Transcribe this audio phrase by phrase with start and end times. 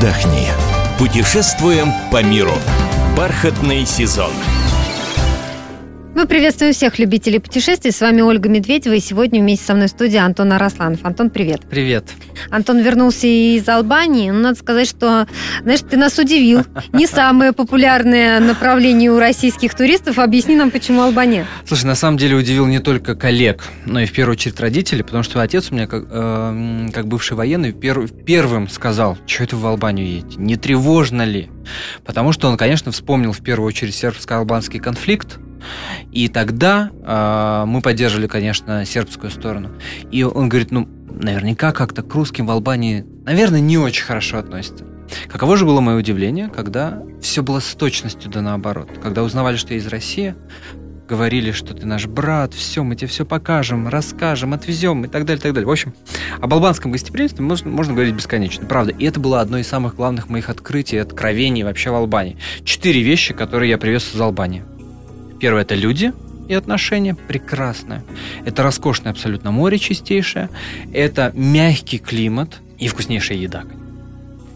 [0.00, 0.48] отдохни.
[0.98, 2.54] Путешествуем по миру.
[3.16, 4.32] Бархатный сезон.
[6.20, 7.92] Мы приветствуем всех любителей путешествий.
[7.92, 8.92] С вами Ольга Медведева.
[8.92, 11.02] И сегодня вместе со мной в студии Антон Арасланов.
[11.02, 11.62] Антон, привет.
[11.70, 12.10] Привет.
[12.50, 14.28] Антон вернулся из Албании.
[14.28, 15.26] Ну, надо сказать, что,
[15.62, 16.64] знаешь, ты нас удивил.
[16.92, 20.18] Не самое популярное направление у российских туристов.
[20.18, 21.46] Объясни нам, почему Албания.
[21.64, 25.22] Слушай, на самом деле удивил не только коллег, но и в первую очередь родителей, потому
[25.22, 29.66] что отец у меня, как, э, как бывший военный, пер, первым сказал, что это в
[29.66, 31.48] Албанию едете, не тревожно ли?
[32.04, 35.38] Потому что он, конечно, вспомнил в первую очередь сербско-албанский конфликт,
[36.12, 39.70] и тогда э, мы поддерживали, конечно, сербскую сторону.
[40.10, 44.84] И он говорит, ну, наверняка как-то к русским в Албании, наверное, не очень хорошо относятся.
[45.28, 48.90] Каково же было мое удивление, когда все было с точностью да наоборот.
[49.02, 50.34] Когда узнавали, что я из России,
[51.08, 55.42] говорили, что ты наш брат, все, мы тебе все покажем, расскажем, отвезем и так далее,
[55.42, 55.66] так далее.
[55.66, 55.92] В общем,
[56.40, 58.92] об албанском гостеприимстве можно, можно говорить бесконечно, правда.
[58.92, 62.38] И это было одно из самых главных моих открытий, откровений вообще в Албании.
[62.64, 64.62] Четыре вещи, которые я привез из Албании.
[65.40, 66.12] Первое– это люди
[66.48, 67.14] и отношения.
[67.14, 68.04] Прекрасное.
[68.44, 70.50] Это роскошное абсолютно море чистейшее.
[70.92, 73.64] Это мягкий климат и вкуснейшая еда.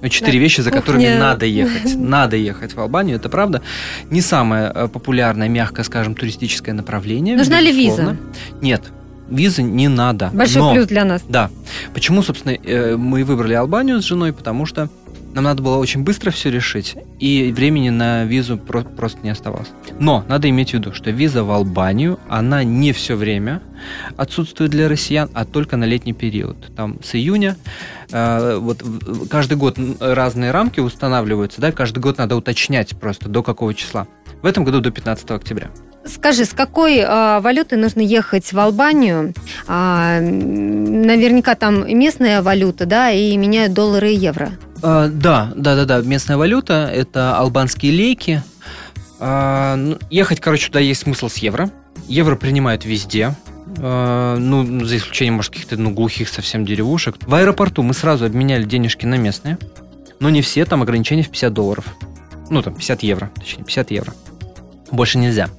[0.00, 0.80] Ну, четыре да, вещи, за кухня.
[0.80, 1.96] которыми надо ехать.
[1.96, 3.62] Надо ехать в Албанию, это правда.
[4.10, 7.36] Не самое э, популярное, мягко скажем, туристическое направление.
[7.36, 8.10] Нужна безусловно.
[8.10, 8.16] ли виза?
[8.62, 8.82] Нет,
[9.28, 10.30] визы не надо.
[10.32, 11.24] Большой Но, плюс для нас.
[11.28, 11.50] Да.
[11.94, 14.32] Почему, собственно, э, мы выбрали Албанию с женой?
[14.32, 14.88] Потому что
[15.38, 19.68] нам надо было очень быстро все решить, и времени на визу про- просто не оставалось.
[20.00, 23.62] Но надо иметь в виду, что виза в Албанию, она не все время
[24.16, 26.74] отсутствует для россиян, а только на летний период.
[26.74, 27.56] Там с июня,
[28.10, 28.82] э, вот
[29.30, 34.08] каждый год разные рамки устанавливаются, да, каждый год надо уточнять просто до какого числа.
[34.42, 35.70] В этом году до 15 октября.
[36.04, 39.34] Скажи, с какой э, валютой нужно ехать в Албанию?
[39.68, 44.50] А, наверняка там местная валюта, да, и меняют доллары и евро.
[44.82, 46.00] А, да, да, да, да.
[46.02, 48.42] Местная валюта это албанские лейки.
[49.20, 51.70] А, ну, ехать, короче, туда есть смысл с евро.
[52.06, 53.34] Евро принимают везде.
[53.78, 57.16] А, ну, за исключением, может, каких-то ну, глухих совсем деревушек.
[57.20, 59.58] В аэропорту мы сразу обменяли денежки на местные.
[60.20, 61.84] Но не все, там ограничение в 50 долларов.
[62.50, 64.14] Ну, там, 50 евро, точнее, 50 евро.
[64.90, 65.50] Больше нельзя.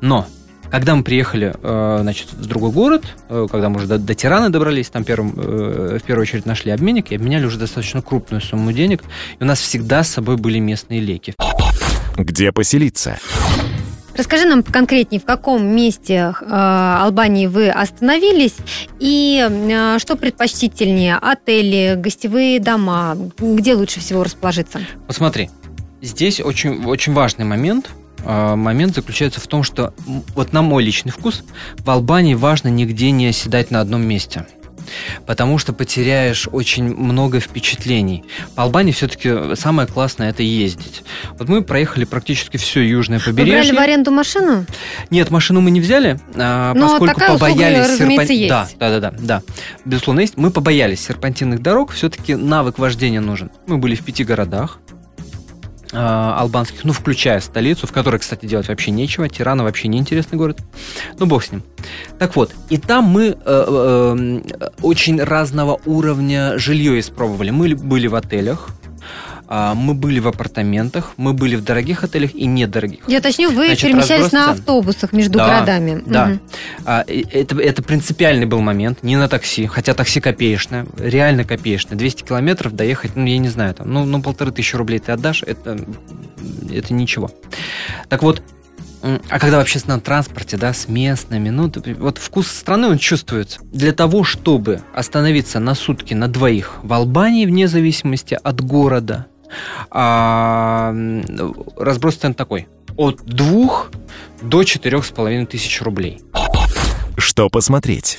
[0.00, 0.26] Но
[0.70, 4.50] когда мы приехали, э, значит, в другой город, э, когда мы уже до, до Тираны
[4.50, 8.72] добрались, там первым, э, в первую очередь нашли обменник и обменяли уже достаточно крупную сумму
[8.72, 9.02] денег,
[9.38, 11.34] и у нас всегда с собой были местные леки.
[12.16, 13.18] Где поселиться?
[14.16, 18.56] Расскажи нам конкретнее, в каком месте э, Албании вы остановились
[18.98, 24.80] и э, что предпочтительнее, отели, гостевые дома, где лучше всего расположиться?
[25.06, 25.50] Посмотри,
[26.02, 27.90] здесь очень, очень важный момент–
[28.24, 29.94] момент заключается в том, что
[30.34, 31.42] вот на мой личный вкус
[31.78, 34.46] в Албании важно нигде не оседать на одном месте
[35.26, 38.24] потому что потеряешь очень много впечатлений.
[38.54, 41.02] По Албании все-таки самое классное это ездить.
[41.38, 43.62] Вот мы проехали практически все южное побережье.
[43.62, 44.66] Вы брали в аренду машину?
[45.10, 48.48] Нет, машину мы не взяли, а, Но поскольку такая побоялись серпантинных.
[48.48, 49.42] Да, да, да, да, да.
[49.84, 50.36] Безусловно, есть.
[50.36, 53.50] Мы побоялись серпантинных дорог, все-таки навык вождения нужен.
[53.66, 54.78] Мы были в пяти городах.
[55.92, 59.28] Э, албанских, ну, включая столицу, в которой, кстати, делать вообще нечего.
[59.28, 60.58] Тирана вообще неинтересный город.
[61.18, 61.64] Ну, бог с ним.
[62.18, 67.50] Так вот, и там мы э, э, очень разного уровня жилье испробовали.
[67.50, 68.68] Мы были в отелях,
[69.50, 73.00] мы были в апартаментах, мы были в дорогих отелях и недорогих.
[73.08, 76.02] Я точню, вы Значит, перемещались на автобусах между да, городами.
[76.06, 76.30] Да.
[76.30, 76.40] Угу.
[76.86, 81.98] Это, это принципиальный был момент, не на такси, хотя такси копеечное, реально копеечное.
[81.98, 85.42] 200 километров доехать, ну, я не знаю, там, ну, ну полторы тысячи рублей ты отдашь,
[85.42, 85.84] это,
[86.70, 87.32] это ничего.
[88.08, 88.42] Так вот,
[89.02, 93.60] а когда в общественном транспорте, да, с местными, ну, вот вкус страны, он чувствуется.
[93.72, 99.26] Для того, чтобы остановиться на сутки на двоих в Албании, вне зависимости от города,
[99.90, 100.94] а,
[101.76, 102.68] разброс цен такой.
[102.96, 103.90] От двух
[104.42, 106.20] до четырех с половиной тысяч рублей.
[107.16, 108.18] Что посмотреть?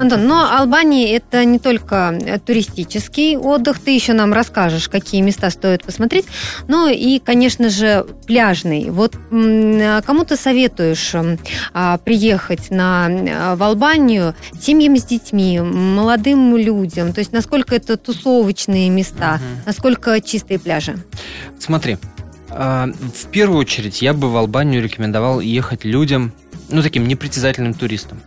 [0.00, 5.50] Антон, но Албания это не только э, туристический отдых, ты еще нам расскажешь, какие места
[5.50, 6.24] стоит посмотреть,
[6.68, 8.88] но и, конечно же, пляжный.
[8.88, 11.14] Вот э, кому ты советуешь
[11.74, 17.12] а, приехать на, э, в Албанию семьям с детьми, молодым людям?
[17.12, 19.62] То есть насколько это тусовочные места, угу.
[19.66, 20.96] насколько чистые пляжи?
[21.58, 21.98] Смотри,
[22.48, 26.32] а, в первую очередь я бы в Албанию рекомендовал ехать людям,
[26.70, 28.22] ну, таким непритязательным туристам.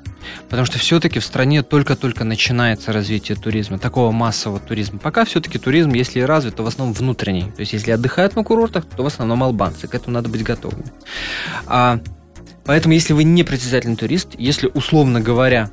[0.49, 4.99] Потому что все-таки в стране только-только начинается развитие туризма, такого массового туризма.
[4.99, 7.51] Пока все-таки туризм, если и развит, то в основном внутренний.
[7.51, 9.87] То есть если отдыхают на курортах, то в основном албанцы.
[9.87, 10.85] К этому надо быть готовыми.
[11.65, 11.99] А,
[12.65, 15.69] поэтому если вы не притязательный турист, если, условно говоря,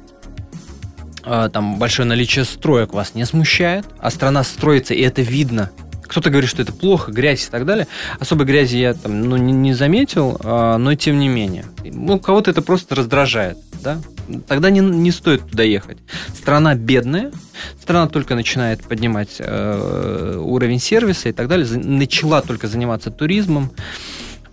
[1.24, 5.70] э, там большое наличие строек вас не смущает, а страна строится, и это видно.
[6.10, 7.86] Кто-то говорит, что это плохо, грязь и так далее.
[8.18, 11.64] Особой грязи я там, ну, не, не заметил, э, но тем не менее.
[11.84, 13.58] Ну, кого-то это просто раздражает.
[13.80, 14.00] Да?
[14.46, 15.98] Тогда не, не стоит туда ехать.
[16.34, 17.32] Страна бедная,
[17.80, 23.70] страна только начинает поднимать э, уровень сервиса и так далее, начала только заниматься туризмом.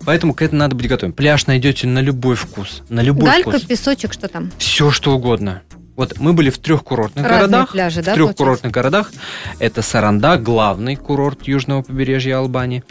[0.04, 1.12] Поэтому к этому надо быть готовым.
[1.12, 2.82] Пляж найдете на любой вкус.
[2.88, 3.62] На любой Галька, вкус.
[3.62, 4.50] песочек, что там?
[4.58, 5.62] Все, что угодно.
[5.98, 7.72] Вот мы были в трех курортных Разные городах.
[7.72, 8.36] пляжи, в да, трех получается?
[8.44, 9.12] курортных городах.
[9.58, 12.84] Это Саранда, главный курорт южного побережья Албании.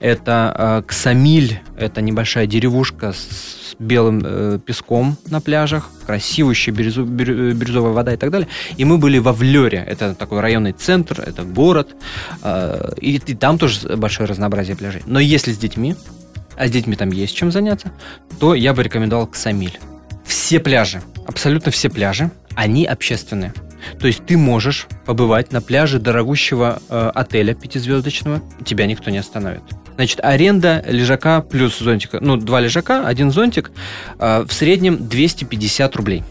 [0.00, 7.50] Это э, Ксамиль, это небольшая деревушка с белым э, песком на пляжах, красивущая бирюзу- бирю-
[7.50, 8.48] э, бирюзовая вода и так далее.
[8.78, 11.94] И мы были во Влере, это такой районный центр, это город,
[12.42, 15.02] э, и, и там тоже большое разнообразие пляжей.
[15.04, 15.96] Но если с детьми,
[16.56, 17.92] а с детьми там есть чем заняться,
[18.40, 19.78] то я бы рекомендовал Ксамиль.
[20.24, 23.52] Все пляжи, абсолютно все пляжи, они общественные.
[23.98, 29.62] То есть ты можешь побывать на пляже дорогущего э, отеля пятизвездочного, тебя никто не остановит.
[29.96, 33.70] Значит, аренда лежака плюс зонтика, ну, два лежака, один зонтик,
[34.18, 36.24] э, в среднем 250 рублей.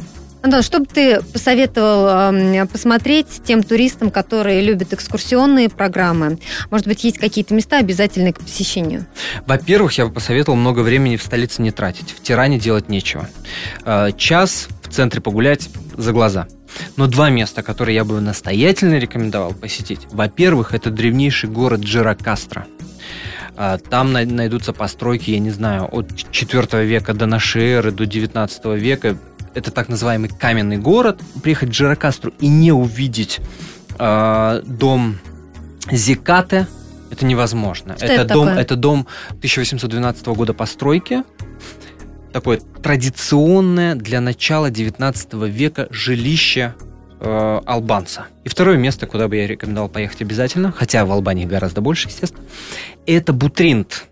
[0.44, 6.38] Антон, что бы ты посоветовал эм, посмотреть тем туристам, которые любят экскурсионные программы?
[6.70, 9.06] Может быть, есть какие-то места обязательные к посещению?
[9.48, 12.12] Во-первых, я бы посоветовал много времени в столице не тратить.
[12.12, 13.30] В Тиране делать нечего.
[13.86, 16.48] Э, Час в центре погулять за глаза.
[16.98, 20.02] Но два места, которые я бы настоятельно рекомендовал посетить.
[20.12, 22.68] Во-первых, это древнейший город Джиракастра.
[23.56, 28.06] А, Там най- найдутся постройки, я не знаю, от 4 века до нашей эры, до
[28.06, 29.16] 19 века.
[29.54, 31.22] Это так называемый каменный город.
[31.42, 33.40] Приехать в Джиракастру и не увидеть
[33.98, 35.20] а, дом
[35.92, 36.68] Зикате
[37.14, 37.96] это невозможно.
[37.96, 38.62] Что это дом, такое?
[38.62, 41.24] это дом 1812 года постройки.
[42.32, 46.74] Такое традиционное для начала 19 века жилище
[47.20, 48.26] э, албанца.
[48.44, 52.44] И второе место, куда бы я рекомендовал поехать обязательно, хотя в Албании гораздо больше, естественно,
[53.06, 54.06] это Бутринт.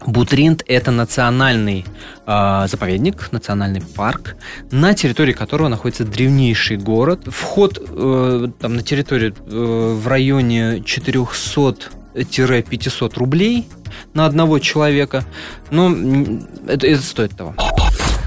[0.00, 1.84] Бутринт– это национальный
[2.26, 4.36] э, заповедник, национальный парк,
[4.70, 7.22] на территории которого находится древнейший город.
[7.26, 13.66] Вход э, там, на территорию э, в районе 400-500 рублей
[14.12, 15.24] на одного человека.
[15.70, 17.54] Но м, это, это стоит того.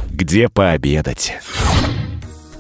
[0.10, 1.34] Где пообедать?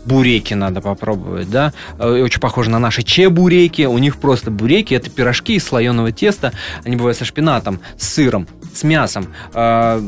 [0.05, 1.73] Буреки надо попробовать, да.
[1.99, 3.85] Э, Очень похоже на наши чебуреки.
[3.87, 6.53] У них просто буреки это пирожки из слоеного теста.
[6.85, 10.01] Они бывают со шпинатом, с сыром, с мясом, э,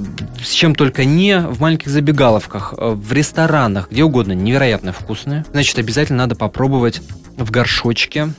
[0.43, 4.33] с чем только не в маленьких забегаловках, э, в ресторанах, где угодно.
[4.33, 5.43] Невероятно вкусные.
[5.51, 7.01] Значит, обязательно надо попробовать
[7.37, 8.29] в горшочке,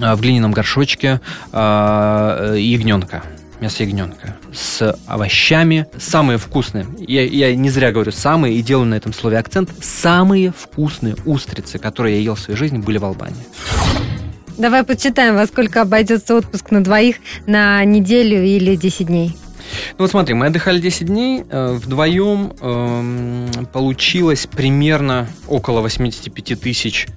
[0.00, 1.20] э, в глиняном горшочке
[1.52, 3.22] ягненка.
[3.60, 5.86] Мясо ягненка с овощами.
[5.98, 6.86] Самые вкусные.
[6.98, 9.70] Я, я не зря говорю самые и делаю на этом слове акцент.
[9.80, 13.44] Самые вкусные устрицы, которые я ел в своей жизни, были в Албании.
[14.62, 17.16] Давай подсчитаем, во сколько обойдется отпуск на двоих
[17.48, 19.36] на неделю или 10 дней.
[19.98, 27.08] Ну вот смотри, мы отдыхали 10 дней, э, вдвоем эм, получилось примерно около 85 тысяч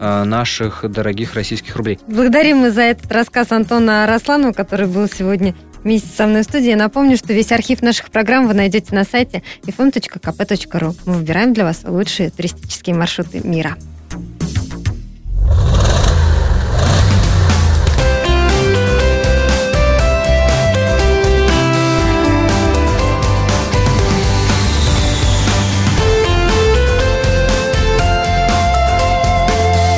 [0.00, 2.00] э, наших дорогих российских рублей.
[2.08, 5.54] Благодарим мы за этот рассказ Антона Росланова, который был сегодня
[5.84, 6.72] вместе со мной в студии.
[6.72, 10.96] Напомню, что весь архив наших программ вы найдете на сайте fm.kp.ru.
[11.06, 13.76] Мы выбираем для вас лучшие туристические маршруты мира.